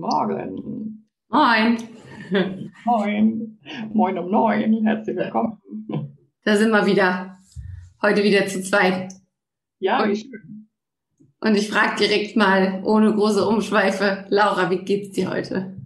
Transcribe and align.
Guten 0.00 0.16
Morgen. 0.16 1.08
Moin. 1.28 1.76
Moin. 2.86 3.58
Moin 3.92 4.18
um 4.18 4.30
neun. 4.30 4.82
Herzlich 4.82 5.14
willkommen. 5.14 5.58
Da 6.42 6.56
sind 6.56 6.70
wir 6.70 6.86
wieder. 6.86 7.36
Heute 8.00 8.24
wieder 8.24 8.46
zu 8.46 8.62
zweit. 8.62 9.12
Ja, 9.78 10.08
wie 10.08 10.16
schön. 10.16 10.68
Und 11.40 11.54
ich 11.54 11.70
frage 11.70 11.96
direkt 11.98 12.34
mal, 12.34 12.82
ohne 12.84 13.14
große 13.14 13.46
Umschweife, 13.46 14.24
Laura, 14.30 14.70
wie 14.70 14.78
geht's 14.78 15.10
dir 15.10 15.28
heute? 15.28 15.76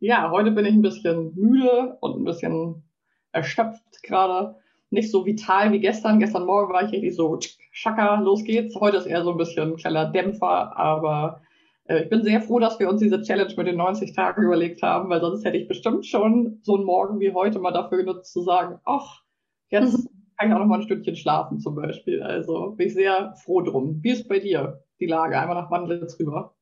Ja, 0.00 0.30
heute 0.30 0.50
bin 0.50 0.66
ich 0.66 0.74
ein 0.74 0.82
bisschen 0.82 1.32
müde 1.34 1.96
und 2.02 2.20
ein 2.20 2.24
bisschen 2.24 2.84
erschöpft 3.32 4.02
gerade. 4.02 4.56
Nicht 4.90 5.10
so 5.10 5.24
vital 5.24 5.72
wie 5.72 5.80
gestern. 5.80 6.18
Gestern 6.18 6.44
Morgen 6.44 6.74
war 6.74 6.84
ich 6.84 6.92
richtig 6.92 7.16
so, 7.16 7.38
schaka, 7.72 8.20
los 8.20 8.44
geht's. 8.44 8.78
Heute 8.78 8.98
ist 8.98 9.06
eher 9.06 9.24
so 9.24 9.30
ein 9.30 9.38
bisschen 9.38 9.70
ein 9.72 9.76
kleiner 9.76 10.12
Dämpfer, 10.12 10.76
aber 10.76 11.40
ich 11.88 12.08
bin 12.08 12.22
sehr 12.22 12.40
froh, 12.40 12.58
dass 12.58 12.78
wir 12.78 12.88
uns 12.88 13.00
diese 13.00 13.22
Challenge 13.22 13.54
mit 13.56 13.66
den 13.66 13.76
90 13.76 14.14
Tagen 14.14 14.42
überlegt 14.42 14.82
haben, 14.82 15.08
weil 15.08 15.20
sonst 15.20 15.44
hätte 15.44 15.56
ich 15.56 15.68
bestimmt 15.68 16.06
schon 16.06 16.58
so 16.62 16.76
einen 16.76 16.84
Morgen 16.84 17.20
wie 17.20 17.32
heute 17.32 17.58
mal 17.58 17.72
dafür 17.72 17.98
genutzt 17.98 18.32
zu 18.32 18.42
sagen, 18.42 18.80
ach, 18.84 19.22
jetzt 19.68 19.96
mhm. 19.96 20.08
kann 20.36 20.48
ich 20.48 20.54
auch 20.54 20.58
noch 20.60 20.66
mal 20.66 20.80
ein 20.80 20.82
Stündchen 20.82 21.16
schlafen 21.16 21.60
zum 21.60 21.74
Beispiel. 21.74 22.22
Also 22.22 22.72
bin 22.76 22.88
ich 22.88 22.94
sehr 22.94 23.34
froh 23.44 23.60
drum. 23.60 24.00
Wie 24.02 24.10
ist 24.10 24.28
bei 24.28 24.40
dir? 24.40 24.82
die 25.00 25.06
Lage? 25.06 25.38
Einmal 25.38 25.56
nach 25.56 25.70
Wandlitz 25.70 26.18
rüber. 26.18 26.54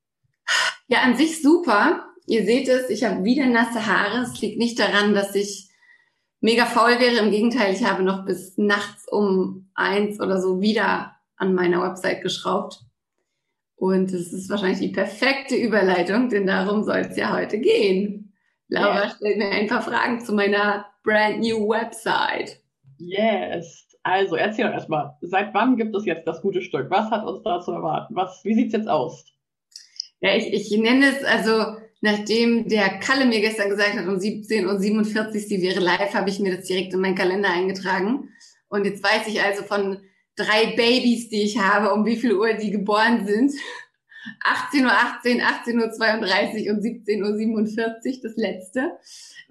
Ja, 0.88 1.02
an 1.02 1.16
sich 1.16 1.42
super. 1.42 2.06
Ihr 2.26 2.44
seht 2.44 2.68
es, 2.68 2.90
ich 2.90 3.04
habe 3.04 3.24
wieder 3.24 3.46
nasse 3.46 3.86
Haare. 3.86 4.22
Es 4.22 4.40
liegt 4.40 4.58
nicht 4.58 4.78
daran, 4.78 5.14
dass 5.14 5.34
ich 5.34 5.70
mega 6.40 6.66
faul 6.66 6.98
wäre. 6.98 7.24
Im 7.24 7.30
Gegenteil, 7.30 7.72
ich 7.72 7.84
habe 7.84 8.02
noch 8.02 8.24
bis 8.24 8.56
nachts 8.56 9.06
um 9.10 9.70
eins 9.74 10.20
oder 10.20 10.40
so 10.40 10.60
wieder 10.60 11.12
an 11.36 11.54
meiner 11.54 11.82
Website 11.82 12.22
geschraubt. 12.22 12.80
Und 13.84 14.14
es 14.14 14.32
ist 14.32 14.48
wahrscheinlich 14.48 14.78
die 14.78 14.88
perfekte 14.88 15.56
Überleitung, 15.56 16.30
denn 16.30 16.46
darum 16.46 16.84
soll 16.84 17.00
es 17.00 17.18
ja 17.18 17.36
heute 17.36 17.58
gehen. 17.58 18.32
Laura 18.68 19.02
yeah. 19.02 19.10
stellt 19.10 19.36
mir 19.36 19.50
ein 19.50 19.66
paar 19.66 19.82
Fragen 19.82 20.24
zu 20.24 20.32
meiner 20.32 20.86
brand 21.02 21.40
new 21.40 21.68
Website. 21.68 22.62
Yes. 22.96 23.86
Also 24.02 24.36
erzähl 24.36 24.68
doch 24.68 24.72
erstmal, 24.72 25.12
seit 25.20 25.52
wann 25.52 25.76
gibt 25.76 25.94
es 25.94 26.06
jetzt 26.06 26.26
das 26.26 26.40
gute 26.40 26.62
Stück? 26.62 26.86
Was 26.88 27.10
hat 27.10 27.26
uns 27.26 27.42
da 27.42 27.60
zu 27.60 27.72
erwarten? 27.72 28.16
Was, 28.16 28.42
wie 28.42 28.54
sieht's 28.54 28.72
jetzt 28.72 28.88
aus? 28.88 29.26
Ja, 30.22 30.34
ich, 30.34 30.50
ich 30.50 30.70
nenne 30.78 31.08
es 31.08 31.22
also, 31.22 31.76
nachdem 32.00 32.66
der 32.66 32.88
Kalle 33.00 33.26
mir 33.26 33.42
gestern 33.42 33.68
gesagt 33.68 33.98
hat, 33.98 34.06
um 34.06 34.14
17.47 34.14 35.18
Uhr 35.18 35.30
sie 35.40 35.60
wäre 35.60 35.80
live, 35.80 36.14
habe 36.14 36.30
ich 36.30 36.40
mir 36.40 36.56
das 36.56 36.64
direkt 36.64 36.94
in 36.94 37.00
meinen 37.00 37.16
Kalender 37.16 37.50
eingetragen. 37.50 38.30
Und 38.70 38.86
jetzt 38.86 39.04
weiß 39.04 39.26
ich 39.26 39.42
also 39.42 39.62
von 39.62 39.98
drei 40.36 40.74
Babys, 40.76 41.28
die 41.28 41.42
ich 41.42 41.58
habe, 41.58 41.92
um 41.92 42.04
wie 42.04 42.14
viel 42.16 42.34
Uhr 42.34 42.52
die 42.54 42.70
geboren 42.70 43.26
sind. 43.26 43.52
18.18 44.72 44.84
Uhr, 44.84 44.92
18 45.42 45.80
Uhr 45.80 45.90
32 45.90 46.70
und 46.70 46.82
17.47 46.82 47.18
Uhr, 47.18 47.64
das 48.22 48.36
letzte. 48.36 48.92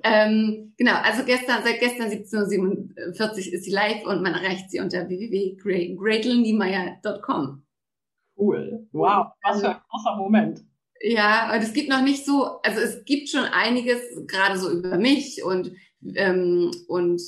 Ähm, 0.03 0.73
genau, 0.77 0.95
also 0.95 1.23
gestern, 1.23 1.63
seit 1.63 1.79
gestern 1.79 2.09
17.47 2.09 3.19
Uhr 3.19 3.37
ist 3.37 3.65
sie 3.65 3.71
live 3.71 4.03
und 4.05 4.23
man 4.23 4.33
erreicht 4.33 4.71
sie 4.71 4.79
unter 4.79 5.07
www.gretelniemeyer.com. 5.07 7.63
Cool. 8.35 8.87
Wow, 8.91 9.27
was 9.43 9.61
für 9.61 9.69
ein 9.69 9.77
großer 9.89 10.15
Moment. 10.17 10.65
Ja, 11.01 11.53
und 11.53 11.61
es 11.61 11.73
gibt 11.73 11.89
noch 11.89 12.01
nicht 12.01 12.25
so, 12.25 12.59
also 12.63 12.79
es 12.79 13.05
gibt 13.05 13.29
schon 13.29 13.43
einiges, 13.43 14.01
gerade 14.25 14.57
so 14.57 14.71
über 14.71 14.97
mich 14.97 15.43
und, 15.43 15.71
ähm, 16.15 16.71
und 16.87 17.21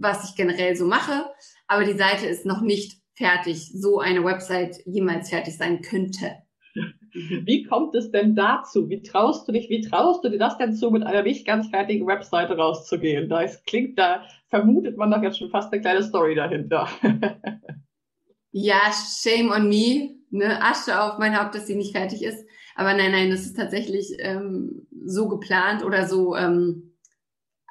was 0.00 0.28
ich 0.28 0.34
generell 0.34 0.74
so 0.74 0.86
mache, 0.86 1.26
aber 1.68 1.84
die 1.84 1.96
Seite 1.96 2.26
ist 2.26 2.46
noch 2.46 2.62
nicht 2.62 2.98
fertig, 3.14 3.70
so 3.72 4.00
eine 4.00 4.24
Website 4.24 4.78
jemals 4.86 5.30
fertig 5.30 5.56
sein 5.56 5.82
könnte. 5.82 6.36
Wie 7.12 7.64
kommt 7.64 7.94
es 7.94 8.10
denn 8.10 8.34
dazu? 8.34 8.88
Wie 8.88 9.02
traust 9.02 9.48
du 9.48 9.52
dich, 9.52 9.68
wie 9.70 9.80
traust 9.80 10.22
du 10.22 10.28
dir 10.28 10.38
das 10.38 10.58
denn 10.58 10.74
zu, 10.74 10.90
mit 10.90 11.02
einer 11.02 11.22
nicht 11.22 11.46
ganz 11.46 11.68
fertigen 11.68 12.06
Webseite 12.06 12.56
rauszugehen? 12.56 13.28
Da 13.28 13.40
ist, 13.40 13.66
klingt, 13.66 13.98
da 13.98 14.24
vermutet 14.48 14.96
man 14.96 15.10
doch 15.10 15.22
jetzt 15.22 15.38
schon 15.38 15.50
fast 15.50 15.72
eine 15.72 15.80
kleine 15.80 16.02
Story 16.02 16.34
dahinter. 16.34 16.88
ja, 18.52 18.80
shame 18.92 19.50
on 19.50 19.68
me. 19.68 20.16
Ne? 20.30 20.62
Asche 20.62 21.00
auf 21.00 21.18
mein 21.18 21.38
Haupt, 21.38 21.54
dass 21.54 21.66
sie 21.66 21.76
nicht 21.76 21.96
fertig 21.96 22.22
ist. 22.22 22.46
Aber 22.76 22.94
nein, 22.94 23.10
nein, 23.10 23.30
das 23.30 23.40
ist 23.40 23.56
tatsächlich 23.56 24.14
ähm, 24.18 24.86
so 25.04 25.28
geplant 25.28 25.82
oder 25.84 26.06
so. 26.06 26.36
Ähm, 26.36 26.94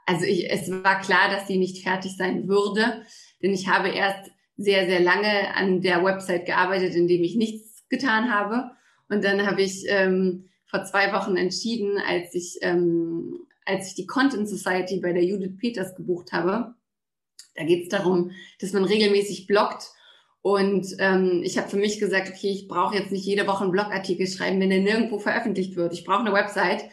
also 0.06 0.26
ich, 0.26 0.52
es 0.52 0.70
war 0.70 1.00
klar, 1.00 1.30
dass 1.30 1.48
sie 1.48 1.58
nicht 1.58 1.84
fertig 1.84 2.18
sein 2.18 2.48
würde, 2.48 3.04
denn 3.42 3.54
ich 3.54 3.68
habe 3.68 3.90
erst 3.90 4.32
sehr, 4.58 4.88
sehr 4.88 5.00
lange 5.00 5.56
an 5.56 5.82
der 5.82 6.04
Website 6.04 6.46
gearbeitet, 6.46 6.96
indem 6.96 7.24
ich 7.24 7.36
nichts 7.36 7.84
getan 7.90 8.34
habe. 8.34 8.72
Und 9.10 9.24
dann 9.24 9.46
habe 9.46 9.62
ich 9.62 9.86
ähm, 9.88 10.50
vor 10.66 10.84
zwei 10.84 11.14
Wochen 11.14 11.38
entschieden, 11.38 11.98
als 11.98 12.34
ich, 12.34 12.58
ähm, 12.62 13.48
als 13.66 13.90
ich 13.90 13.96
die 13.96 14.08
Content 14.08 14.50
Society 14.50 15.00
bei 15.00 15.14
der 15.14 15.24
Judith 15.24 15.58
Peters 15.58 15.96
gebucht 15.96 16.32
habe. 16.32 16.76
Da 17.56 17.64
geht 17.64 17.84
es 17.84 17.90
darum, 17.90 18.32
dass 18.60 18.74
man 18.74 18.84
regelmäßig 18.84 19.48
bloggt. 19.48 19.92
Und 20.42 20.96
ähm, 21.00 21.42
ich 21.44 21.58
habe 21.58 21.70
für 21.70 21.78
mich 21.78 22.00
gesagt, 22.00 22.30
okay, 22.30 22.50
ich 22.50 22.68
brauche 22.68 22.96
jetzt 22.96 23.12
nicht 23.12 23.26
jede 23.26 23.48
Woche 23.48 23.64
einen 23.64 23.72
Blogartikel 23.72 24.28
schreiben, 24.28 24.60
wenn 24.60 24.70
der 24.70 24.80
nirgendwo 24.80 25.20
veröffentlicht 25.20 25.76
wird. 25.76 25.94
Ich 25.94 26.06
brauche 26.06 26.22
eine 26.22 26.34
Website, 26.34 26.84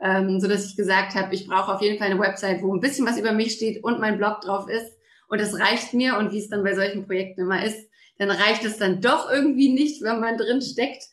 ähm, 0.00 0.40
so 0.40 0.48
dass 0.48 0.66
ich 0.66 0.76
gesagt 0.76 1.14
habe, 1.14 1.34
ich 1.34 1.46
brauche 1.46 1.74
auf 1.74 1.82
jeden 1.82 1.98
Fall 1.98 2.10
eine 2.10 2.20
Website, 2.20 2.62
wo 2.62 2.74
ein 2.74 2.80
bisschen 2.80 3.06
was 3.06 3.18
über 3.18 3.32
mich 3.32 3.52
steht 3.52 3.84
und 3.84 4.00
mein 4.00 4.18
Blog 4.18 4.40
drauf 4.40 4.68
ist. 4.68 4.96
Und 5.32 5.40
das 5.40 5.58
reicht 5.58 5.94
mir. 5.94 6.18
Und 6.18 6.30
wie 6.30 6.38
es 6.40 6.50
dann 6.50 6.62
bei 6.62 6.74
solchen 6.74 7.06
Projekten 7.06 7.40
immer 7.40 7.64
ist, 7.64 7.88
dann 8.18 8.30
reicht 8.30 8.66
es 8.66 8.76
dann 8.76 9.00
doch 9.00 9.30
irgendwie 9.32 9.72
nicht, 9.72 10.02
wenn 10.02 10.20
man 10.20 10.36
drin 10.36 10.60
steckt. 10.60 11.04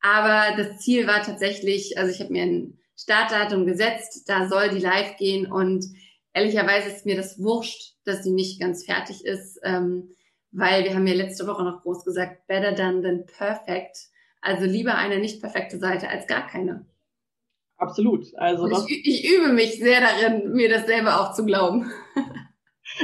Aber 0.00 0.56
das 0.56 0.78
Ziel 0.78 1.08
war 1.08 1.24
tatsächlich, 1.24 1.98
also 1.98 2.12
ich 2.12 2.20
habe 2.20 2.32
mir 2.32 2.44
ein 2.44 2.78
Startdatum 2.96 3.66
gesetzt, 3.66 4.28
da 4.28 4.48
soll 4.48 4.68
die 4.68 4.78
live 4.78 5.16
gehen 5.16 5.50
und 5.50 5.84
ehrlicherweise 6.34 6.88
ist 6.88 7.04
mir 7.04 7.16
das 7.16 7.42
wurscht, 7.42 7.96
dass 8.04 8.22
sie 8.22 8.30
nicht 8.30 8.60
ganz 8.60 8.84
fertig 8.84 9.24
ist, 9.24 9.58
ähm, 9.64 10.14
weil 10.52 10.84
wir 10.84 10.94
haben 10.94 11.08
ja 11.08 11.14
letzte 11.14 11.48
Woche 11.48 11.64
noch 11.64 11.82
groß 11.82 12.04
gesagt, 12.04 12.46
better 12.46 12.72
done 12.72 13.02
than 13.02 13.26
perfect. 13.26 13.98
Also 14.40 14.66
lieber 14.66 14.94
eine 14.94 15.18
nicht 15.18 15.40
perfekte 15.40 15.80
Seite 15.80 16.08
als 16.08 16.28
gar 16.28 16.46
keine. 16.46 16.86
Absolut. 17.76 18.24
Also 18.36 18.86
ich, 18.86 19.04
ich, 19.04 19.34
übe 19.34 19.52
mich 19.52 19.80
sehr 19.80 20.00
darin, 20.00 20.52
mir 20.52 20.68
das 20.68 20.86
selber 20.86 21.20
auch 21.20 21.34
zu 21.34 21.44
glauben. 21.44 21.90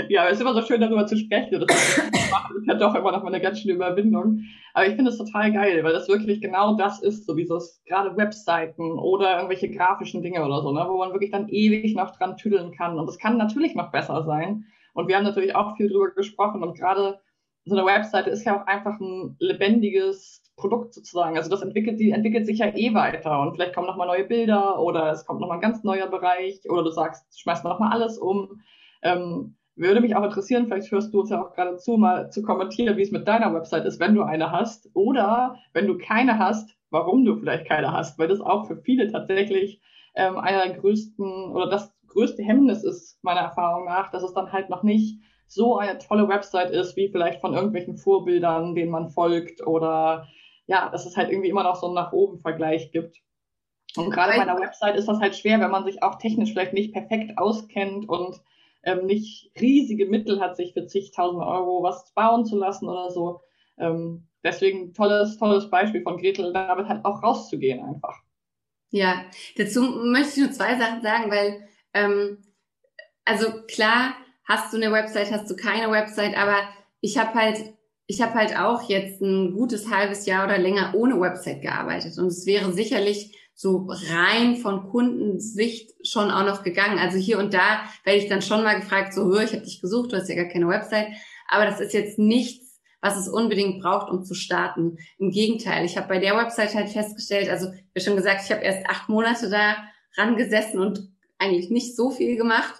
Ja, 0.09 0.27
es 0.27 0.35
ist 0.35 0.41
immer 0.41 0.55
so 0.55 0.63
schön, 0.63 0.81
darüber 0.81 1.07
zu 1.07 1.17
sprechen. 1.17 1.65
Das 1.67 1.99
ist 1.99 2.67
ja 2.67 2.75
doch 2.75 2.95
immer 2.95 3.13
noch 3.13 3.23
mal 3.23 3.33
eine 3.33 3.41
ganz 3.41 3.61
schöne 3.61 3.75
Überwindung. 3.75 4.43
Aber 4.73 4.87
ich 4.87 4.95
finde 4.95 5.11
es 5.11 5.19
total 5.19 5.53
geil, 5.53 5.83
weil 5.83 5.93
das 5.93 6.09
wirklich 6.09 6.41
genau 6.41 6.77
das 6.77 7.03
ist, 7.03 7.27
so 7.27 7.37
wie 7.37 7.47
so 7.47 7.61
gerade 7.87 8.17
Webseiten 8.17 8.99
oder 8.99 9.37
irgendwelche 9.37 9.71
grafischen 9.71 10.23
Dinge 10.23 10.45
oder 10.45 10.63
so, 10.63 10.73
ne, 10.73 10.87
wo 10.89 10.99
man 10.99 11.13
wirklich 11.13 11.33
dann 11.33 11.49
ewig 11.49 11.95
noch 11.95 12.17
dran 12.17 12.37
tüdeln 12.37 12.73
kann. 12.73 12.99
Und 12.99 13.09
es 13.09 13.19
kann 13.19 13.37
natürlich 13.37 13.75
noch 13.75 13.91
besser 13.91 14.25
sein. 14.25 14.65
Und 14.95 15.09
wir 15.09 15.17
haben 15.17 15.25
natürlich 15.25 15.55
auch 15.55 15.77
viel 15.77 15.89
drüber 15.89 16.11
gesprochen. 16.11 16.63
Und 16.63 16.79
gerade 16.79 17.19
so 17.65 17.77
eine 17.77 17.87
Webseite 17.87 18.31
ist 18.31 18.45
ja 18.45 18.61
auch 18.61 18.67
einfach 18.67 18.99
ein 19.01 19.37
lebendiges 19.39 20.43
Produkt 20.57 20.95
sozusagen. 20.95 21.37
Also 21.37 21.51
das 21.51 21.63
entwickelt, 21.63 21.99
die 21.99 22.11
entwickelt 22.11 22.47
sich 22.47 22.59
ja 22.59 22.67
eh 22.67 22.95
weiter 22.95 23.41
und 23.41 23.55
vielleicht 23.55 23.75
kommen 23.75 23.87
nochmal 23.87 24.07
neue 24.07 24.25
Bilder 24.25 24.79
oder 24.79 25.11
es 25.11 25.25
kommt 25.25 25.41
nochmal 25.41 25.59
ein 25.59 25.63
ganz 25.63 25.83
neuer 25.83 26.07
Bereich 26.07 26.61
oder 26.69 26.85
du 26.85 26.91
sagst, 26.91 27.41
schmeißt 27.41 27.65
nochmal 27.65 27.93
alles 27.93 28.19
um. 28.19 28.63
Ähm, 29.03 29.57
würde 29.77 30.01
mich 30.01 30.15
auch 30.17 30.25
interessieren, 30.25 30.67
vielleicht 30.67 30.91
hörst 30.91 31.13
du 31.15 31.21
uns 31.21 31.31
ja 31.31 31.43
auch 31.43 31.55
gerade 31.55 31.77
zu, 31.77 31.97
mal 31.97 32.31
zu 32.31 32.43
kommentieren, 32.43 32.97
wie 32.97 33.03
es 33.03 33.13
mit 33.13 33.27
deiner 33.27 33.55
Website 33.55 33.85
ist, 33.87 34.01
wenn 34.01 34.15
du 34.15 34.23
eine 34.23 34.53
hast. 34.53 34.91
Oder 34.95 35.57
wenn 35.73 35.87
du 35.87 35.97
keine 35.99 36.39
hast, 36.39 36.77
warum 36.91 37.25
du 37.25 37.37
vielleicht 37.37 37.67
keine 37.67 37.93
hast, 37.93 38.19
weil 38.19 38.29
das 38.29 38.41
auch 38.41 38.67
für 38.67 38.77
viele 38.77 39.11
tatsächlich 39.11 39.81
ähm, 40.15 40.39
einer 40.39 40.67
der 40.67 40.77
größten 40.77 41.53
oder 41.53 41.69
das 41.69 41.95
größte 42.09 42.43
Hemmnis 42.43 42.83
ist, 42.83 43.23
meiner 43.23 43.41
Erfahrung 43.41 43.87
nach, 43.87 44.11
dass 44.11 44.23
es 44.23 44.35
dann 44.35 44.53
halt 44.53 44.69
noch 44.69 44.83
nicht 44.83 45.21
so 45.47 45.79
eine 45.79 45.99
tolle 45.99 46.29
Website 46.29 46.71
ist, 46.71 46.97
wie 46.97 47.09
vielleicht 47.09 47.41
von 47.41 47.55
irgendwelchen 47.55 47.97
Vorbildern, 47.97 48.75
denen 48.75 48.91
man 48.91 49.09
folgt 49.09 49.67
oder 49.67 50.27
ja, 50.67 50.89
dass 50.91 51.07
es 51.07 51.17
halt 51.17 51.31
irgendwie 51.31 51.49
immer 51.49 51.65
noch 51.65 51.77
so 51.77 51.87
einen 51.87 51.97
nach 51.97 52.13
oben 52.13 52.39
Vergleich 52.39 52.93
gibt. 52.93 53.21
Und 53.97 54.11
gerade 54.11 54.37
bei 54.37 54.43
einer 54.43 54.61
Website 54.61 54.95
ist 54.95 55.09
das 55.09 55.19
halt 55.19 55.35
schwer, 55.35 55.59
wenn 55.61 55.71
man 55.71 55.85
sich 55.85 56.03
auch 56.03 56.17
technisch 56.17 56.53
vielleicht 56.53 56.75
nicht 56.75 56.93
perfekt 56.93 57.39
auskennt 57.39 58.09
und 58.09 58.41
ähm, 58.83 59.07
nicht 59.07 59.51
riesige 59.61 60.07
Mittel 60.07 60.41
hat, 60.41 60.57
sich 60.57 60.73
für 60.73 60.87
zigtausend 60.87 61.43
Euro 61.43 61.83
was 61.83 62.13
bauen 62.15 62.45
zu 62.45 62.57
lassen 62.57 62.89
oder 62.89 63.11
so. 63.11 63.41
Ähm, 63.79 64.29
deswegen 64.43 64.95
tolles, 64.95 65.39
tolles 65.39 65.71
Beispiel 65.71 66.03
von 66.03 66.19
Gretel, 66.19 66.53
damit 66.53 66.87
halt 66.87 67.05
auch 67.05 67.23
rauszugehen 67.23 67.85
einfach. 67.85 68.17
Ja, 68.91 69.25
dazu 69.57 69.83
möchte 69.83 70.41
ich 70.41 70.47
nur 70.47 70.53
zwei 70.53 70.79
Sachen 70.79 71.03
sagen, 71.03 71.31
weil, 71.31 71.69
ähm, 71.95 72.39
also 73.25 73.47
klar, 73.69 74.15
hast 74.45 74.73
du 74.73 74.79
eine 74.79 74.93
Website, 74.93 75.31
hast 75.31 75.49
du 75.51 75.57
keine 75.57 75.93
Website, 75.93 76.37
aber 76.37 76.57
ich 77.01 77.17
habe 77.19 77.35
halt, 77.35 77.75
ich 78.07 78.21
habe 78.21 78.35
halt 78.35 78.59
auch 78.59 78.89
jetzt 78.89 79.21
ein 79.21 79.53
gutes 79.55 79.91
halbes 79.91 80.27
Jahr 80.27 80.47
oder 80.47 80.59
länger 80.59 80.93
ohne 80.97 81.21
Website 81.21 81.63
gearbeitet 81.63 82.19
und 82.19 82.27
es 82.27 82.47
wäre 82.47 82.73
sicherlich 82.73 83.37
so 83.61 83.87
rein 83.91 84.57
von 84.57 84.89
Kundensicht 84.89 85.93
schon 86.03 86.31
auch 86.31 86.47
noch 86.47 86.63
gegangen. 86.63 86.99
Also 86.99 87.19
hier 87.19 87.39
und 87.39 87.53
da 87.53 87.83
werde 88.05 88.19
ich 88.19 88.27
dann 88.27 88.41
schon 88.41 88.65
mal 88.65 88.81
gefragt, 88.81 89.13
so, 89.13 89.27
hör, 89.27 89.43
ich 89.43 89.53
habe 89.53 89.61
dich 89.61 89.83
gesucht, 89.83 90.13
du 90.13 90.17
hast 90.17 90.31
ja 90.31 90.35
gar 90.35 90.51
keine 90.51 90.67
Website. 90.67 91.09
Aber 91.47 91.67
das 91.67 91.79
ist 91.79 91.93
jetzt 91.93 92.19
nichts, 92.19 92.81
was 93.03 93.19
es 93.19 93.29
unbedingt 93.29 93.83
braucht, 93.83 94.11
um 94.11 94.25
zu 94.25 94.33
starten. 94.33 94.97
Im 95.19 95.31
Gegenteil, 95.31 95.85
ich 95.85 95.99
habe 95.99 96.09
bei 96.09 96.19
der 96.19 96.39
Website 96.39 96.75
halt 96.75 96.89
festgestellt, 96.89 97.51
also 97.51 97.71
wie 97.93 98.01
schon 98.01 98.17
gesagt, 98.17 98.41
ich 98.47 98.51
habe 98.51 98.63
erst 98.63 98.87
acht 98.89 99.11
Monate 99.11 99.51
da 99.51 99.77
rangesessen 100.17 100.81
und 100.81 101.11
eigentlich 101.39 101.69
nicht 101.69 101.97
so 101.97 102.11
viel 102.11 102.39
gemacht. 102.39 102.77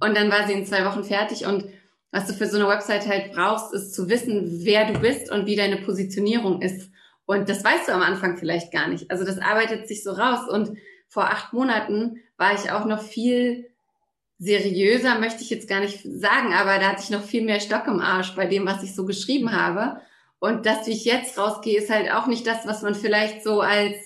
Und 0.00 0.16
dann 0.16 0.30
war 0.30 0.46
sie 0.46 0.54
in 0.54 0.64
zwei 0.64 0.86
Wochen 0.86 1.04
fertig. 1.04 1.44
Und 1.44 1.66
was 2.10 2.26
du 2.26 2.32
für 2.32 2.46
so 2.46 2.56
eine 2.56 2.68
Website 2.68 3.06
halt 3.06 3.32
brauchst, 3.32 3.74
ist 3.74 3.94
zu 3.94 4.08
wissen, 4.08 4.64
wer 4.64 4.90
du 4.90 4.98
bist 4.98 5.30
und 5.30 5.44
wie 5.44 5.56
deine 5.56 5.76
Positionierung 5.76 6.62
ist. 6.62 6.90
Und 7.26 7.48
das 7.48 7.64
weißt 7.64 7.88
du 7.88 7.92
am 7.92 8.02
Anfang 8.02 8.38
vielleicht 8.38 8.72
gar 8.72 8.88
nicht. 8.88 9.10
Also 9.10 9.24
das 9.24 9.38
arbeitet 9.38 9.88
sich 9.88 10.02
so 10.02 10.12
raus. 10.12 10.48
Und 10.48 10.78
vor 11.08 11.24
acht 11.24 11.52
Monaten 11.52 12.22
war 12.36 12.54
ich 12.54 12.70
auch 12.70 12.84
noch 12.84 13.02
viel 13.02 13.68
seriöser, 14.38 15.18
möchte 15.18 15.42
ich 15.42 15.50
jetzt 15.50 15.68
gar 15.68 15.80
nicht 15.80 16.02
sagen, 16.02 16.52
aber 16.52 16.78
da 16.78 16.90
hatte 16.90 17.02
ich 17.02 17.10
noch 17.10 17.22
viel 17.22 17.42
mehr 17.42 17.60
Stock 17.60 17.86
im 17.86 18.00
Arsch 18.00 18.34
bei 18.36 18.46
dem, 18.46 18.66
was 18.66 18.82
ich 18.82 18.94
so 18.94 19.06
geschrieben 19.06 19.52
habe. 19.52 20.00
Und 20.38 20.66
das, 20.66 20.86
wie 20.86 20.92
ich 20.92 21.04
jetzt 21.04 21.38
rausgehe, 21.38 21.78
ist 21.78 21.90
halt 21.90 22.12
auch 22.12 22.26
nicht 22.26 22.46
das, 22.46 22.66
was 22.66 22.82
man 22.82 22.94
vielleicht 22.94 23.42
so 23.42 23.62
als 23.62 23.96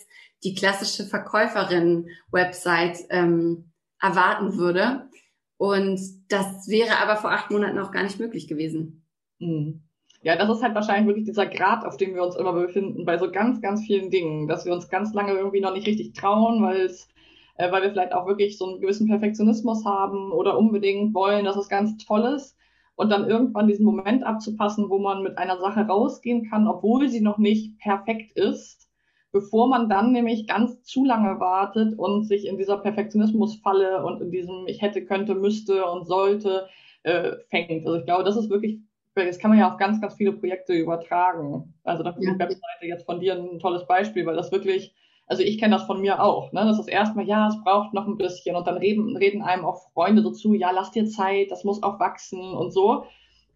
die 0.45 0.55
klassische 0.55 1.05
Verkäuferin-Website 1.05 3.07
ähm, 3.11 3.73
erwarten 4.01 4.57
würde. 4.57 5.09
Und 5.57 6.01
das 6.29 6.69
wäre 6.69 6.99
aber 6.99 7.17
vor 7.17 7.33
acht 7.33 7.51
Monaten 7.51 7.79
auch 7.79 7.91
gar 7.91 8.05
nicht 8.05 8.21
möglich 8.21 8.49
gewesen. 8.49 9.05
Mhm. 9.41 9.83
Ja, 10.23 10.37
das 10.37 10.51
ist 10.51 10.63
halt 10.63 10.75
wahrscheinlich 10.75 11.07
wirklich 11.07 11.25
dieser 11.25 11.47
Grad, 11.47 11.85
auf 11.87 11.97
dem 11.97 12.15
wir 12.15 12.23
uns 12.23 12.37
immer 12.37 12.53
befinden, 12.53 13.05
bei 13.07 13.17
so 13.17 13.31
ganz, 13.31 13.61
ganz 13.63 13.83
vielen 13.87 14.11
Dingen, 14.11 14.49
dass 14.49 14.67
wir 14.67 14.73
uns 14.75 14.89
ganz 14.91 15.15
lange 15.15 15.33
irgendwie 15.33 15.61
noch 15.61 15.73
nicht 15.73 15.87
richtig 15.87 16.13
trauen, 16.13 16.63
weil 16.63 16.83
es, 16.83 17.09
äh, 17.57 17.73
weil 17.73 17.83
wir 17.83 17.91
vielleicht 17.91 18.13
auch 18.13 18.27
wirklich 18.27 18.59
so 18.59 18.67
einen 18.67 18.81
gewissen 18.81 19.09
Perfektionismus 19.09 19.85
haben 19.87 20.31
oder 20.33 20.59
unbedingt 20.59 21.15
wollen, 21.15 21.45
dass 21.47 21.57
es 21.57 21.69
ganz 21.71 21.97
toll 22.05 22.25
ist. 22.37 22.57
Und 22.97 23.09
dann 23.11 23.31
irgendwann 23.31 23.67
diesen 23.67 23.87
Moment 23.87 24.23
abzupassen, 24.25 24.91
wo 24.91 24.99
man 24.99 25.23
mit 25.23 25.39
einer 25.39 25.59
Sache 25.59 25.81
rausgehen 25.87 26.51
kann, 26.51 26.69
obwohl 26.69 27.09
sie 27.09 27.23
noch 27.23 27.39
nicht 27.39 27.79
perfekt 27.79 28.33
ist, 28.37 28.89
bevor 29.33 29.69
man 29.69 29.89
dann 29.89 30.13
nämlich 30.13 30.47
ganz 30.47 30.83
zu 30.83 31.05
lange 31.07 31.41
wartet 31.41 31.99
und 31.99 32.25
sich 32.25 32.47
in 32.47 32.59
dieser 32.59 32.77
Perfektionismusfalle 32.77 34.05
und 34.05 34.21
in 34.21 34.31
diesem 34.31 34.67
ich 34.67 34.83
hätte, 34.83 35.05
könnte, 35.07 35.35
müsste 35.35 35.87
und 35.87 36.05
sollte 36.07 36.69
äh, 37.05 37.37
fängt. 37.49 37.87
Also 37.87 37.95
ich 38.01 38.05
glaube, 38.05 38.25
das 38.25 38.37
ist 38.37 38.51
wirklich 38.51 38.81
das 39.15 39.39
kann 39.39 39.51
man 39.51 39.59
ja 39.59 39.71
auf 39.71 39.77
ganz, 39.77 40.01
ganz 40.01 40.15
viele 40.15 40.33
Projekte 40.33 40.73
übertragen. 40.73 41.75
Also 41.85 42.03
da 42.03 42.13
finde 42.13 42.29
ja. 42.29 42.33
die 42.35 42.39
Webseite 42.39 42.87
jetzt 42.87 43.07
von 43.07 43.21
dir 43.21 43.35
ein 43.35 43.59
tolles 43.59 43.87
Beispiel, 43.87 44.27
weil 44.27 44.37
das 44.37 44.53
wirklich, 44.53 44.95
also 45.27 45.43
ich 45.43 45.59
kenne 45.59 45.75
das 45.77 45.85
von 45.85 46.01
mir 46.01 46.23
auch, 46.23 46.53
ne? 46.53 46.65
Das 46.65 46.79
ist 46.79 46.89
erstmal, 46.89 47.27
ja, 47.27 47.49
es 47.49 47.61
braucht 47.63 47.93
noch 47.93 48.07
ein 48.07 48.17
bisschen 48.17 48.57
und 48.57 48.67
dann 48.67 48.77
reden, 48.77 49.17
reden 49.17 49.43
einem 49.43 49.65
auch 49.65 49.91
Freunde 49.93 50.23
so 50.23 50.31
zu, 50.31 50.55
ja, 50.55 50.71
lass 50.71 50.93
dir 50.93 51.07
Zeit, 51.07 51.51
das 51.51 51.65
muss 51.65 51.83
auch 51.83 51.99
wachsen 52.01 52.41
und 52.41 52.73
so. 52.73 53.05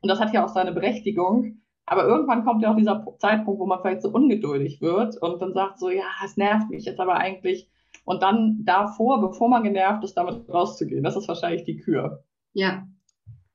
Und 0.01 0.09
das 0.09 0.21
hat 0.21 0.33
ja 0.33 0.45
auch 0.45 0.49
seine 0.49 0.73
Berechtigung. 0.73 1.61
Aber 1.87 2.05
irgendwann 2.05 2.45
kommt 2.45 2.63
ja 2.63 2.73
auch 2.73 2.77
dieser 2.77 3.05
Zeitpunkt, 3.19 3.61
wo 3.61 3.67
man 3.67 3.81
vielleicht 3.81 4.03
so 4.03 4.09
ungeduldig 4.11 4.81
wird 4.81 5.21
und 5.21 5.41
dann 5.41 5.53
sagt 5.53 5.79
so, 5.79 5.91
ja, 5.91 6.05
es 6.25 6.37
nervt 6.37 6.71
mich 6.71 6.85
jetzt 6.85 7.01
aber 7.01 7.17
eigentlich. 7.17 7.69
Und 8.05 8.23
dann 8.23 8.65
davor, 8.65 9.21
bevor 9.21 9.49
man 9.49 9.63
genervt 9.63 10.03
ist, 10.05 10.15
damit 10.15 10.49
rauszugehen, 10.49 11.05
das 11.05 11.17
ist 11.17 11.29
wahrscheinlich 11.29 11.65
die 11.65 11.77
Kür. 11.77 12.25
Ja, 12.53 12.87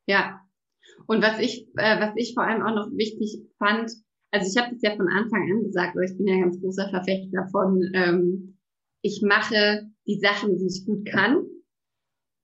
ja, 0.06 0.42
und 1.08 1.22
was 1.22 1.40
ich, 1.40 1.68
äh, 1.78 2.00
was 2.00 2.14
ich 2.16 2.34
vor 2.34 2.44
allem 2.44 2.62
auch 2.62 2.76
noch 2.76 2.92
wichtig 2.92 3.40
fand, 3.58 3.92
also 4.32 4.48
ich 4.48 4.62
habe 4.62 4.74
das 4.74 4.82
ja 4.82 4.96
von 4.96 5.08
Anfang 5.08 5.42
an 5.52 5.64
gesagt, 5.64 5.96
aber 5.96 6.04
ich 6.04 6.16
bin 6.18 6.28
ja 6.28 6.40
ganz 6.40 6.60
großer 6.60 6.90
Verfechter 6.90 7.48
von, 7.52 7.82
ähm, 7.94 8.58
ich 9.02 9.22
mache 9.22 9.90
die 10.08 10.20
Sachen, 10.20 10.58
die 10.58 10.68
ich 10.68 10.86
gut 10.86 11.06
kann 11.06 11.46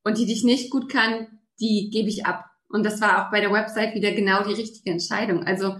und 0.04 0.18
die, 0.18 0.26
die 0.26 0.34
ich 0.34 0.44
nicht 0.44 0.72
gut 0.72 0.90
kann, 0.90 1.28
die 1.60 1.90
gebe 1.92 2.10
ich 2.10 2.26
ab. 2.26 2.46
Und 2.70 2.86
das 2.86 3.02
war 3.02 3.28
auch 3.28 3.32
bei 3.32 3.40
der 3.40 3.52
Website 3.52 3.94
wieder 3.94 4.12
genau 4.12 4.44
die 4.44 4.54
richtige 4.54 4.92
Entscheidung. 4.92 5.44
Also 5.44 5.76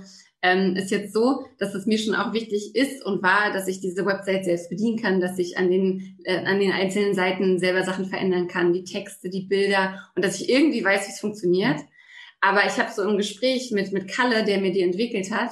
ähm, 0.46 0.76
ist 0.76 0.92
jetzt 0.92 1.14
so, 1.14 1.46
dass 1.58 1.74
es 1.74 1.88
mir 1.88 1.98
schon 1.98 2.14
auch 2.14 2.32
wichtig 2.34 2.76
ist 2.76 3.04
und 3.04 3.24
war, 3.24 3.52
dass 3.52 3.68
ich 3.68 3.80
diese 3.80 4.06
Website 4.06 4.46
selbst 4.46 4.70
bedienen 4.70 5.02
kann, 5.02 5.20
dass 5.20 5.40
ich 5.40 5.58
an 5.58 5.72
den, 5.72 6.20
äh, 6.24 6.46
an 6.46 6.60
den 6.60 6.72
einzelnen 6.72 7.16
Seiten 7.16 7.58
selber 7.58 7.84
Sachen 7.84 8.06
verändern 8.06 8.48
kann, 8.48 8.74
die 8.74 8.84
Texte, 8.84 9.30
die 9.30 9.48
Bilder 9.48 10.00
und 10.16 10.24
dass 10.24 10.40
ich 10.40 10.50
irgendwie 10.50 10.84
weiß, 10.84 11.08
wie 11.08 11.12
es 11.12 11.20
funktioniert. 11.20 11.80
Aber 12.46 12.64
ich 12.68 12.78
habe 12.78 12.92
so 12.92 13.02
im 13.02 13.18
Gespräch 13.18 13.72
mit, 13.72 13.92
mit 13.92 14.08
Kalle, 14.08 14.46
der 14.46 14.62
mir 14.62 14.72
die 14.72 14.84
entwickelt 14.84 15.32
hat, 15.32 15.50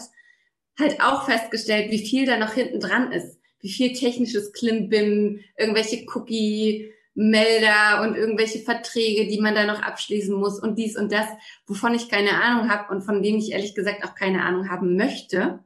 halt 0.78 1.02
auch 1.02 1.26
festgestellt, 1.26 1.90
wie 1.90 2.06
viel 2.06 2.28
da 2.28 2.38
noch 2.38 2.54
hinten 2.54 2.80
dran 2.80 3.12
ist. 3.12 3.40
Wie 3.62 3.72
viel 3.72 3.94
technisches 3.94 4.54
Klimbim, 4.54 5.40
irgendwelche 5.58 6.06
Cookie-Melder 6.14 8.04
und 8.04 8.16
irgendwelche 8.16 8.60
Verträge, 8.60 9.28
die 9.28 9.42
man 9.42 9.56
da 9.56 9.66
noch 9.66 9.82
abschließen 9.82 10.36
muss 10.38 10.60
und 10.60 10.78
dies 10.78 10.96
und 10.96 11.12
das, 11.12 11.26
wovon 11.66 11.96
ich 11.96 12.10
keine 12.10 12.40
Ahnung 12.40 12.70
habe 12.70 12.94
und 12.94 13.02
von 13.02 13.24
denen 13.24 13.40
ich 13.40 13.54
ehrlich 13.54 13.74
gesagt 13.74 14.06
auch 14.06 14.14
keine 14.14 14.44
Ahnung 14.44 14.70
haben 14.70 14.96
möchte. 14.96 15.64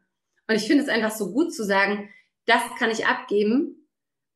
Und 0.47 0.55
ich 0.55 0.63
finde 0.63 0.83
es 0.83 0.89
einfach 0.89 1.11
so 1.11 1.33
gut 1.33 1.53
zu 1.53 1.65
sagen, 1.65 2.07
das 2.45 2.61
kann 2.79 2.89
ich 2.89 3.05
abgeben 3.05 3.89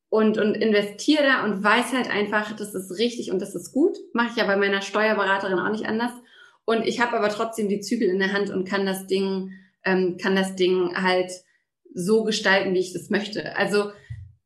und, 0.09 0.37
und 0.37 0.55
investiere 0.55 1.23
da 1.23 1.45
und 1.45 1.63
weiß 1.63 1.93
halt 1.93 2.09
einfach, 2.09 2.53
das 2.53 2.75
ist 2.75 2.99
richtig 2.99 3.31
und 3.31 3.41
das 3.41 3.55
ist 3.55 3.71
gut. 3.71 3.97
Mache 4.11 4.31
ich 4.31 4.35
ja 4.35 4.45
bei 4.45 4.57
meiner 4.57 4.81
Steuerberaterin 4.81 5.57
auch 5.57 5.71
nicht 5.71 5.85
anders. 5.85 6.11
Und 6.71 6.87
ich 6.87 7.01
habe 7.01 7.17
aber 7.17 7.27
trotzdem 7.27 7.67
die 7.67 7.81
Zügel 7.81 8.07
in 8.07 8.19
der 8.19 8.31
Hand 8.31 8.49
und 8.49 8.65
kann 8.65 8.85
das 8.85 9.05
Ding, 9.05 9.51
ähm, 9.83 10.15
kann 10.15 10.37
das 10.37 10.55
Ding 10.55 10.95
halt 10.95 11.29
so 11.93 12.23
gestalten, 12.23 12.73
wie 12.73 12.79
ich 12.79 12.93
das 12.93 13.09
möchte. 13.09 13.57
Also 13.57 13.91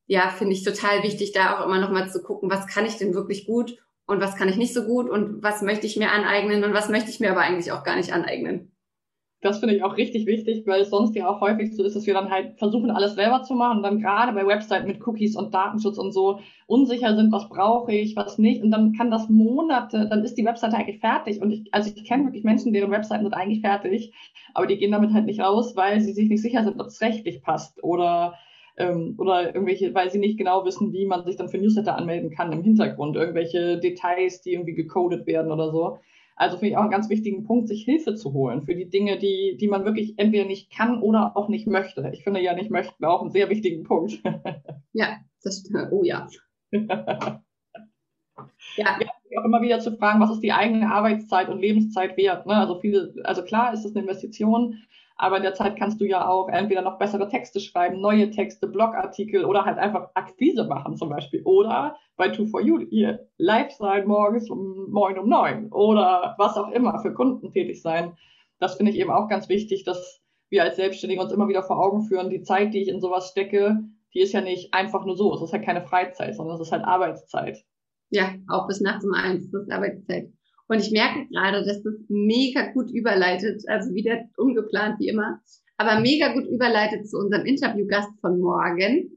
ja, 0.07 0.29
finde 0.29 0.53
ich 0.53 0.63
total 0.63 1.03
wichtig, 1.03 1.33
da 1.33 1.55
auch 1.55 1.65
immer 1.65 1.79
noch 1.79 1.91
mal 1.91 2.09
zu 2.09 2.23
gucken, 2.23 2.49
was 2.49 2.65
kann 2.65 2.87
ich 2.87 2.97
denn 2.97 3.13
wirklich 3.13 3.45
gut 3.45 3.77
und 4.07 4.21
was 4.21 4.35
kann 4.35 4.49
ich 4.49 4.55
nicht 4.55 4.73
so 4.73 4.85
gut 4.85 5.07
und 5.07 5.43
was 5.43 5.61
möchte 5.61 5.85
ich 5.85 5.97
mir 5.97 6.11
aneignen 6.11 6.63
und 6.63 6.73
was 6.73 6.89
möchte 6.89 7.11
ich 7.11 7.19
mir 7.19 7.29
aber 7.29 7.41
eigentlich 7.41 7.71
auch 7.71 7.83
gar 7.83 7.95
nicht 7.95 8.11
aneignen. 8.11 8.74
Das 9.41 9.59
finde 9.59 9.75
ich 9.75 9.83
auch 9.83 9.97
richtig 9.97 10.25
wichtig, 10.25 10.65
weil 10.65 10.81
es 10.81 10.89
sonst 10.89 11.15
ja 11.15 11.29
auch 11.29 11.39
häufig 11.39 11.75
so 11.75 11.83
ist, 11.83 11.95
dass 11.95 12.07
wir 12.07 12.15
dann 12.15 12.31
halt 12.31 12.57
versuchen, 12.57 12.89
alles 12.89 13.13
selber 13.15 13.43
zu 13.43 13.53
machen 13.53 13.77
und 13.77 13.83
dann 13.83 13.99
gerade 13.99 14.33
bei 14.33 14.47
Webseiten 14.47 14.87
mit 14.87 15.05
Cookies 15.05 15.35
und 15.35 15.53
Datenschutz 15.53 15.97
und 15.97 16.13
so 16.13 16.39
unsicher 16.65 17.15
sind, 17.15 17.31
was 17.31 17.47
brauche 17.49 17.93
ich, 17.93 18.15
was 18.15 18.39
nicht. 18.39 18.63
Und 18.63 18.71
dann 18.71 18.93
kann 18.93 19.11
das 19.11 19.29
Monate, 19.29 20.07
dann 20.09 20.23
ist 20.23 20.35
die 20.35 20.45
Webseite 20.45 20.75
eigentlich 20.77 20.99
fertig. 20.99 21.41
Und 21.41 21.51
ich, 21.51 21.73
also 21.73 21.91
ich 21.95 22.05
kenne 22.05 22.25
wirklich 22.25 22.43
Menschen, 22.43 22.73
deren 22.73 22.91
Webseiten 22.91 23.23
sind 23.23 23.33
eigentlich 23.33 23.61
fertig, 23.61 24.13
aber 24.53 24.65
die 24.65 24.77
gehen 24.77 24.91
damit 24.91 25.13
halt 25.13 25.25
nicht 25.25 25.41
raus, 25.41 25.75
weil 25.75 26.01
sie 26.01 26.13
sich 26.13 26.27
nicht 26.29 26.41
sicher 26.41 26.63
sind, 26.63 26.79
ob 26.79 26.87
es 26.87 27.01
rechtlich 27.01 27.43
passt 27.43 27.83
oder 27.83 28.35
ähm, 28.77 29.15
oder 29.17 29.53
irgendwelche, 29.53 29.93
weil 29.93 30.09
sie 30.09 30.19
nicht 30.19 30.37
genau 30.37 30.65
wissen, 30.65 30.91
wie 30.93 31.05
man 31.05 31.23
sich 31.25 31.35
dann 31.35 31.49
für 31.49 31.57
Newsletter 31.57 31.95
anmelden 31.97 32.31
kann 32.31 32.51
im 32.51 32.63
Hintergrund, 32.63 33.15
irgendwelche 33.15 33.79
Details, 33.79 34.41
die 34.41 34.53
irgendwie 34.53 34.73
gecodet 34.73 35.27
werden 35.27 35.51
oder 35.51 35.71
so. 35.71 35.99
Also 36.37 36.57
finde 36.57 36.71
ich 36.71 36.77
auch 36.77 36.81
einen 36.81 36.91
ganz 36.91 37.09
wichtigen 37.09 37.43
Punkt, 37.43 37.69
sich 37.69 37.83
Hilfe 37.85 38.15
zu 38.15 38.33
holen 38.33 38.63
für 38.63 38.75
die 38.75 38.89
Dinge, 38.89 39.17
die, 39.17 39.55
die 39.59 39.69
man 39.69 39.85
wirklich 39.85 40.15
entweder 40.17 40.45
nicht 40.45 40.69
kann 40.69 41.01
oder 41.01 41.37
auch 41.37 41.47
nicht 41.47 41.65
möchte. 41.65 42.11
Ich 42.13 42.23
finde 42.23 42.41
ja 42.41 42.53
nicht 42.53 42.71
möchten 42.71 43.05
auch 43.05 43.21
einen 43.21 43.31
sehr 43.31 43.49
wichtigen 43.49 43.83
Punkt. 43.83 44.21
Ja, 44.97 45.17
das. 45.43 45.61
Oh 45.91 46.03
ja. 46.03 46.25
ja. 46.71 47.41
ja. 48.77 48.97
Auch 49.37 49.43
immer 49.43 49.61
wieder 49.61 49.79
zu 49.79 49.91
fragen, 49.97 50.21
was 50.21 50.31
ist 50.31 50.39
die 50.39 50.53
eigene 50.53 50.89
Arbeitszeit 50.89 51.49
und 51.49 51.59
Lebenszeit 51.59 52.15
wert? 52.15 52.45
Ne? 52.45 52.55
Also 52.55 52.79
viele, 52.79 53.13
also 53.25 53.43
klar 53.43 53.73
ist 53.73 53.83
es 53.83 53.93
eine 53.93 54.03
Investition, 54.03 54.81
aber 55.17 55.37
in 55.37 55.43
der 55.43 55.53
Zeit 55.53 55.77
kannst 55.77 56.01
du 56.01 56.05
ja 56.05 56.27
auch 56.27 56.49
entweder 56.49 56.81
noch 56.81 56.97
bessere 56.99 57.27
Texte 57.29 57.59
schreiben, 57.59 58.01
neue 58.01 58.31
Texte, 58.31 58.67
Blogartikel 58.67 59.45
oder 59.45 59.63
halt 59.63 59.77
einfach 59.77 60.09
Akquise 60.13 60.65
machen 60.65 60.97
zum 60.97 61.09
Beispiel. 61.09 61.41
Oder 61.43 61.97
bei 62.17 62.31
2 62.31 62.45
4 62.45 62.73
u 62.73 62.79
hier 62.89 63.27
live 63.37 63.71
sein 63.71 64.07
morgens 64.07 64.49
um 64.49 64.91
neun 64.91 65.17
um 65.17 65.29
neun 65.29 65.71
oder 65.71 66.35
was 66.37 66.57
auch 66.57 66.71
immer 66.71 66.99
für 66.99 67.13
Kunden 67.13 67.51
tätig 67.51 67.81
sein. 67.81 68.17
Das 68.59 68.75
finde 68.75 68.91
ich 68.91 68.97
eben 68.97 69.11
auch 69.11 69.29
ganz 69.29 69.47
wichtig, 69.47 69.83
dass 69.85 70.21
wir 70.49 70.63
als 70.63 70.75
Selbstständige 70.75 71.21
uns 71.21 71.31
immer 71.31 71.47
wieder 71.47 71.63
vor 71.63 71.79
Augen 71.79 72.03
führen, 72.03 72.29
die 72.29 72.41
Zeit, 72.41 72.73
die 72.73 72.81
ich 72.81 72.89
in 72.89 73.01
sowas 73.01 73.29
stecke, 73.29 73.77
die 74.13 74.21
ist 74.21 74.33
ja 74.33 74.41
nicht 74.41 74.73
einfach 74.73 75.05
nur 75.05 75.17
so. 75.17 75.33
Es 75.33 75.41
ist 75.41 75.53
halt 75.53 75.65
keine 75.65 75.81
Freizeit, 75.81 76.35
sondern 76.35 76.55
es 76.55 76.61
ist 76.61 76.71
halt 76.71 76.85
Arbeitszeit. 76.85 77.65
Ja, 78.09 78.33
auch 78.49 78.67
bis 78.67 78.81
nachts 78.81 79.05
um 79.05 79.13
eins, 79.13 79.49
das 79.51 79.63
ist 79.63 79.71
Arbeitszeit. 79.71 80.29
Und 80.67 80.79
ich 80.79 80.91
merke 80.91 81.27
gerade, 81.27 81.63
dass 81.63 81.83
das 81.83 81.93
mega 82.09 82.71
gut 82.73 82.89
überleitet, 82.91 83.63
also 83.67 83.93
wieder 83.93 84.25
ungeplant 84.37 84.99
wie 84.99 85.09
immer, 85.09 85.41
aber 85.77 85.99
mega 85.99 86.33
gut 86.33 86.47
überleitet 86.47 87.07
zu 87.07 87.17
unserem 87.17 87.45
Interviewgast 87.45 88.09
von 88.21 88.39
morgen. 88.39 89.11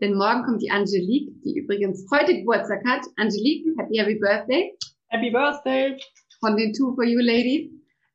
Denn 0.00 0.14
morgen 0.14 0.44
kommt 0.44 0.62
die 0.62 0.70
Angelique, 0.70 1.32
die 1.44 1.58
übrigens 1.58 2.06
heute 2.10 2.34
Geburtstag 2.34 2.82
hat. 2.86 3.02
Angelique, 3.16 3.66
happy, 3.78 3.98
happy 3.98 4.18
birthday. 4.18 4.72
Happy 5.08 5.30
birthday. 5.30 5.96
Von 6.40 6.56
den 6.56 6.72
Two 6.72 6.94
for 6.94 7.04
You 7.04 7.20
Ladies. 7.20 7.70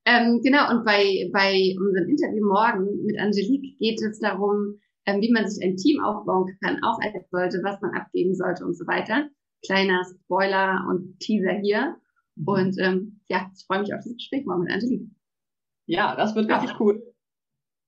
Ähm, 0.06 0.42
genau, 0.44 0.70
und 0.72 0.86
bei, 0.86 1.30
bei 1.34 1.76
unserem 1.80 2.10
Interview 2.10 2.46
morgen 2.46 3.06
mit 3.06 3.20
Angelique 3.20 3.78
geht 3.80 4.00
es 4.02 4.20
darum, 4.20 4.80
ähm, 5.06 5.22
wie 5.22 5.32
man 5.32 5.48
sich 5.48 5.64
ein 5.64 5.78
Team 5.78 6.04
aufbauen 6.04 6.56
kann, 6.64 6.84
auch 6.84 7.00
als 7.02 7.30
sollte, 7.32 7.62
was 7.64 7.82
man 7.82 7.92
abgeben 7.96 8.36
sollte 8.36 8.66
und 8.66 8.76
so 8.76 8.86
weiter. 8.88 9.30
Kleiner 9.66 10.04
Spoiler 10.04 10.86
und 10.90 11.20
Teaser 11.20 11.60
hier. 11.62 11.96
Mhm. 12.36 12.48
Und 12.48 12.80
ähm, 12.80 13.20
ja, 13.28 13.50
ich 13.56 13.66
freue 13.66 13.82
mich 13.82 13.94
auf 13.94 14.02
das 14.04 14.14
Gespräch 14.14 14.46
morgen 14.46 14.64
mit 14.64 14.72
Angelique. 14.72 15.10
Ja, 15.88 16.16
das 16.16 16.36
wird 16.36 16.50
richtig 16.50 16.72
ja. 16.72 16.78
cool. 16.80 17.04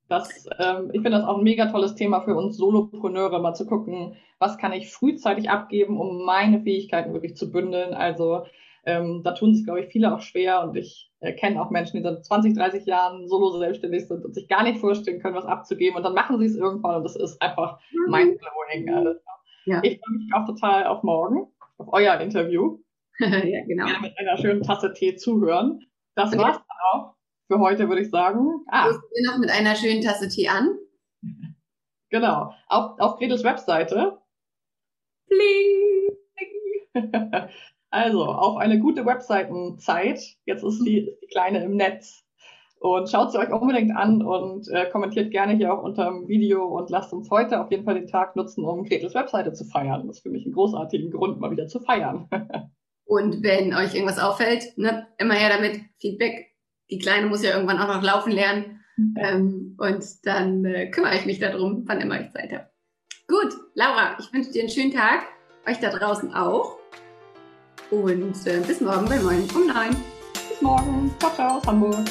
Das, 0.09 0.47
ähm, 0.57 0.89
ich 0.93 1.01
finde 1.01 1.17
das 1.17 1.25
auch 1.25 1.37
ein 1.37 1.43
mega 1.43 1.65
tolles 1.65 1.95
Thema 1.95 2.21
für 2.21 2.35
uns 2.35 2.57
Solopreneure, 2.57 3.41
mal 3.41 3.53
zu 3.53 3.65
gucken, 3.65 4.15
was 4.39 4.57
kann 4.57 4.71
ich 4.71 4.91
frühzeitig 4.91 5.49
abgeben, 5.49 5.99
um 5.99 6.23
meine 6.23 6.61
Fähigkeiten 6.61 7.13
wirklich 7.13 7.35
zu 7.35 7.51
bündeln. 7.51 7.93
Also 7.93 8.45
ähm, 8.85 9.21
da 9.23 9.33
tun 9.33 9.53
sich, 9.53 9.65
glaube 9.65 9.81
ich, 9.81 9.87
viele 9.87 10.15
auch 10.15 10.21
schwer 10.21 10.63
und 10.63 10.77
ich 10.77 11.11
äh, 11.19 11.33
kenne 11.33 11.61
auch 11.61 11.71
Menschen, 11.71 11.97
die 11.97 12.03
seit 12.03 12.23
20, 12.23 12.55
30 12.55 12.85
Jahren 12.85 13.27
solo 13.27 13.57
selbstständig 13.57 14.07
sind 14.07 14.23
und 14.23 14.33
sich 14.33 14.47
gar 14.47 14.63
nicht 14.63 14.79
vorstellen 14.79 15.19
können, 15.19 15.35
was 15.35 15.45
abzugeben 15.45 15.97
und 15.97 16.03
dann 16.03 16.13
machen 16.13 16.39
sie 16.39 16.45
es 16.45 16.55
irgendwann 16.55 16.95
und 16.95 17.03
das 17.03 17.17
ist 17.17 17.41
einfach 17.41 17.79
mhm. 17.91 18.11
mindblowing. 18.11 18.93
Also, 18.93 19.19
ja. 19.65 19.81
Ich 19.83 19.99
freue 19.99 20.17
mich 20.17 20.33
auch 20.33 20.45
total 20.45 20.85
auf 20.85 21.03
morgen, 21.03 21.47
auf 21.77 21.87
euer 21.91 22.17
Interview. 22.21 22.79
ja, 23.49 23.65
genau. 23.65 23.87
Ja, 23.87 23.99
mit 23.99 24.17
einer 24.17 24.37
schönen 24.37 24.61
Tasse 24.61 24.93
Tee 24.93 25.15
zuhören. 25.15 25.79
Das 26.15 26.33
okay. 26.33 26.39
war's 26.39 26.57
dann 26.57 26.77
auch 26.93 27.15
für 27.47 27.59
heute, 27.59 27.89
würde 27.89 28.01
ich 28.01 28.09
sagen. 28.09 28.63
Ah. 28.67 28.89
wir 28.89 29.31
noch 29.31 29.37
mit 29.39 29.49
einer 29.49 29.75
schönen 29.75 30.01
Tasse 30.01 30.27
Tee 30.29 30.47
an. 30.47 30.77
Genau. 32.09 32.53
Auf, 32.67 32.97
auf 32.99 33.17
Gretels 33.17 33.43
Webseite. 33.43 34.17
Bling! 35.27 36.15
Also, 37.89 38.25
auf 38.25 38.57
eine 38.57 38.79
gute 38.79 39.05
Webseitenzeit. 39.05 40.19
Jetzt 40.45 40.63
ist 40.63 40.83
die, 40.85 41.09
die 41.21 41.27
kleine 41.27 41.63
im 41.63 41.77
Netz. 41.77 42.25
Und 42.79 43.09
schaut 43.09 43.31
sie 43.31 43.39
euch 43.39 43.49
unbedingt 43.49 43.95
an 43.95 44.21
und 44.21 44.67
äh, 44.69 44.89
kommentiert 44.89 45.31
gerne 45.31 45.55
hier 45.55 45.73
auch 45.73 45.83
unter 45.83 46.05
dem 46.05 46.27
Video 46.27 46.65
und 46.65 46.89
lasst 46.89 47.11
uns 47.13 47.31
heute 47.31 47.61
auf 47.61 47.71
jeden 47.71 47.85
Fall 47.85 47.95
den 47.95 48.07
Tag 48.07 48.35
nutzen, 48.35 48.65
um 48.65 48.83
Gretels 48.83 49.15
Webseite 49.15 49.53
zu 49.53 49.65
feiern. 49.65 50.05
Das 50.05 50.17
ist 50.17 50.23
für 50.23 50.29
mich 50.29 50.45
ein 50.45 50.51
großartigen 50.51 51.11
Grund, 51.11 51.39
mal 51.39 51.49
wieder 51.49 51.67
zu 51.67 51.79
feiern. 51.79 52.29
Und 53.07 53.41
wenn 53.41 53.73
euch 53.73 53.95
irgendwas 53.95 54.19
auffällt, 54.19 54.77
ne, 54.77 55.07
immer 55.17 55.33
her 55.33 55.49
damit, 55.49 55.81
Feedback. 55.99 56.53
Die 56.89 56.99
Kleine 56.99 57.27
muss 57.27 57.43
ja 57.43 57.51
irgendwann 57.51 57.79
auch 57.79 57.87
noch 57.87 58.03
laufen 58.03 58.31
lernen. 58.31 58.81
Ähm, 59.15 59.75
und 59.77 60.03
dann 60.25 60.65
äh, 60.65 60.89
kümmere 60.89 61.15
ich 61.15 61.25
mich 61.25 61.39
darum, 61.39 61.83
wann 61.85 62.01
immer 62.01 62.19
ich 62.19 62.31
Zeit 62.31 62.51
habe. 62.51 62.67
Gut, 63.27 63.53
Laura, 63.75 64.17
ich 64.19 64.31
wünsche 64.33 64.51
dir 64.51 64.61
einen 64.61 64.71
schönen 64.71 64.93
Tag. 64.93 65.25
Euch 65.67 65.79
da 65.79 65.89
draußen 65.89 66.33
auch. 66.33 66.77
Und 67.91 68.47
äh, 68.47 68.59
bis 68.65 68.81
morgen 68.81 69.07
bei 69.07 69.19
Moin 69.19 69.47
um 69.53 69.67
9. 69.67 69.95
Bis 70.49 70.61
morgen. 70.61 71.13
Ciao, 71.19 71.33
ciao 71.33 71.57
aus 71.57 71.67
Hamburg. 71.67 72.05